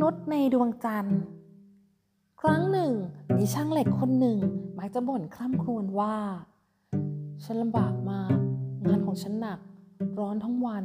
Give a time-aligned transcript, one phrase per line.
[0.00, 1.20] นุษย์ในดวงจันทร์
[2.40, 2.92] ครั้งหนึ่ง
[3.36, 4.38] มีช่างเหล็กคนหนึ่ง
[4.78, 6.16] มักจะบ่นคร่ำครวญว่า
[7.44, 8.36] ฉันลำบากมาก
[8.86, 9.58] งานของฉันหนัก
[10.18, 10.84] ร้อนทั้งวัน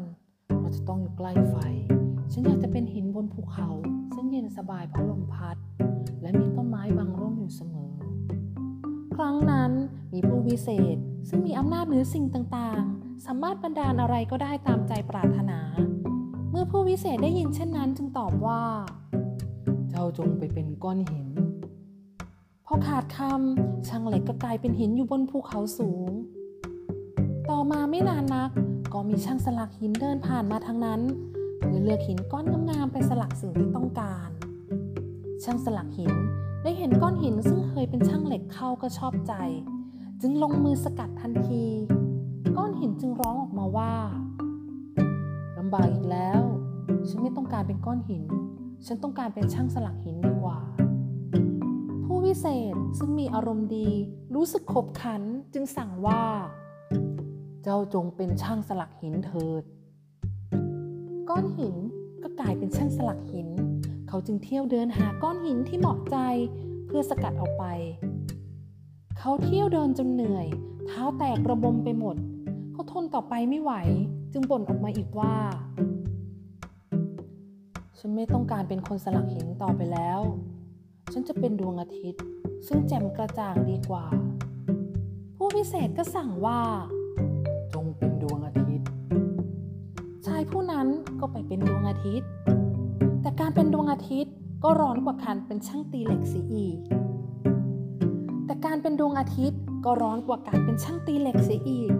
[0.59, 1.55] เราจะต้องอยู่ใกล้ไฟ
[2.31, 3.69] ฉันอยากจะเป็นหินบนภูเขา
[4.13, 5.57] ซึ่งเย็นสบายเพราะลมพัด
[6.21, 7.93] และมีต้นไม้บังร่มอยู่เสมอ
[9.15, 9.71] ครั้งนั้น
[10.13, 10.97] มีผู้วิเศษ
[11.29, 15.59] ซึ่งมีอำนาจเหนือสิ่งต่างๆ สามารถบันดาลอะไรก็ได้ตามใจปรารถนา
[16.55, 18.61] เมื่อผู้วิเศษได้ยินเช่นนั้นจึงตอบว่า
[19.89, 21.27] เจ้าจงไปเป็นก้อนหิน
[22.65, 26.09] พอขาดคำช่างเหล็กก็กลายเป็นหินอยู่บนภูเขาสูง
[27.49, 28.49] ต่อมาไม่นานนัก
[28.93, 31.01] ก็มีช่างสลักหินเดินผ่านมาทางนั้น
[31.59, 34.29] เพื่อเลือกหินก้อนงามๆไปสลักสิ่งที่ต้องการ
[35.43, 36.13] ช่างสลักหิน
[36.63, 39.33] ได้เห็นก้อนหินซึ่งเคยเป็นช่างเหล็กเข้าก็ชอบใจ
[40.21, 41.65] จึงลงมือสกัดทันที
[42.57, 43.93] ก้อนหินจึงร้องออกมาว่า
[44.32, 46.41] ลำบากอีกแล้ว
[47.09, 48.23] ฉันไม่ต้องการเป็นก้อนหิน
[48.85, 50.59] ฉันต้องการเป็นช่างสลักหินดีกว่า
[52.05, 53.89] ผู้วิเศษซึ่งมีอารมณ์ดี
[54.35, 55.21] รู้สึกขบขัน
[55.53, 56.23] จึงสั่งว่า
[57.63, 59.63] เจ้าจงเป็นช่างสลักหินเถิด
[61.29, 61.75] ก้อนหิน
[62.23, 63.47] ก็กลายเป็นช่างสลักหิน
[64.07, 66.17] เขาจึงเที่ยวเดินหาก้อนหินที่เหมาะใจ
[66.85, 67.65] เพื่อสกัดออกไป
[69.17, 70.47] เขาเที่ยวเดินจนเหนื่อย
[70.87, 72.15] เท้าแตกระบมไปหมด
[72.71, 73.73] เขาทนต่อไปไม่ไหว
[74.33, 75.35] จึงบ่นออกมาอีกว่า
[77.97, 80.19] ฉันไม่ต้องการเป็นคนสลักหินต่อไปแล้ว
[81.13, 82.21] ฉันจะเป็นดวงอาทิตย์
[82.67, 84.05] ซึ่งแจ่มกระจ่างดีกว่า
[85.35, 86.59] ผู้พิเศษก็สั่งว่า
[87.73, 88.87] จงเป็นดวงอาทิตย์
[90.25, 90.87] ชายผู้นั้น
[91.19, 92.29] ก็ไปเป็นดวงอาทิตย์
[93.21, 96.77] แต่การเป็นดวงอาทิตย์ก็ร้อนกว่าการเป็นช่างตีเหล็กเสียอีก
[98.45, 101.91] แต่การเป็นดวงอาทิตย์ก็ร้อนกว่าการเป็นช่างตีเหล็กเสียอีก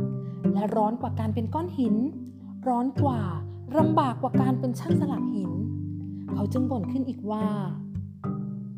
[0.53, 1.95] และร้อนกว่าการเป็นก้อนหิน
[2.67, 3.21] ร้อนกว่า
[3.77, 5.51] ลำบากกว่าการเป็นช่างสลักหิน
[6.33, 7.45] เขาจึงบ่นขึ้นอีกว่า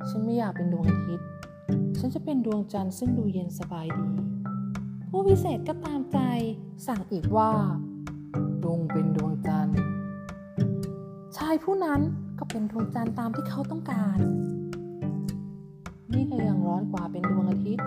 [0.09, 1.27] ฉันไม่อยากเป็นดวงอาทิตย์
[1.99, 4.07] ฉันจะเป็นดวงจันทร์ซึ่งดูเย็นสบายดี
[5.09, 6.19] ผู้พิเศษก็ตามใจ
[6.87, 7.51] สั่งอีกว่า
[8.63, 9.77] จงเป็นดวงจันทร์
[11.37, 12.01] ชายผู้นั้น
[12.39, 14.17] ก็เป็นดวงจันทร์ตามที่เขาต้องการ
[16.13, 17.85] นี่ก็ยังร้อนกว่าเป็นดวงอาทิตย์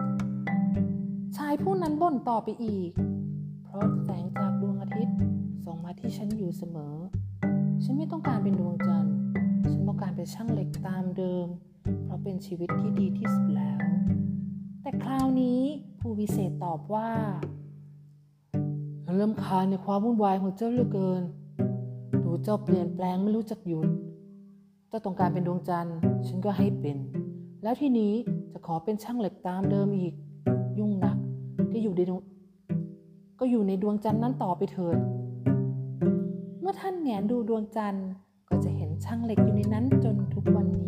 [1.36, 2.90] ชายผู้นั้นบ่นต่อไปอีก
[3.78, 5.16] ราะแสงจากดวงอาทิตย์
[5.64, 6.94] ส่องมาที่ฉันอยู่เสมอ
[7.82, 9.16] ฉันไม่ต้องการเป็นดวงจันทร์
[9.70, 11.46] ฉันต้องการเป็นช่างเหล็กตามเดิม
[12.04, 13.78] เพราะเป็นชีวิตที่ดีที่สุดแล้ว
[14.82, 15.60] แต่คราวนี้
[16.00, 17.08] ผู้วิเศษตอบว่า
[19.14, 21.22] เริ่มคาในความวุ่นวายของเจ้าเหลือเกิน
[22.24, 23.88] ดูเจ้าเปลี่ยนแปลงไม่รู้จักหยุด
[24.88, 25.96] เจ้าต้องการเป็นดวงจันทร์
[26.26, 26.96] ฉันก็ให้เป็น
[27.62, 28.12] แล้วทีนี้
[28.52, 30.14] จะขอเป็นช่างเหล็กตามเดิมอีก
[30.78, 31.16] ยุ่งนัก
[31.72, 32.00] ก็อยู่ใน
[33.40, 34.98] ก็อยู่ในดวงจันทร์นั้นต่อไปเถิด
[36.60, 38.08] เมื่อท่านแงนดูดวงจันทร์
[38.48, 40.86] ก็จะเห็นช่างเหล็กอยู่ในนั้นจนทุกวันนี